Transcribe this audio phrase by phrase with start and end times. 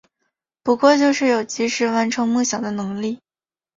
[0.63, 3.21] 不过就是有及时完成梦想的能力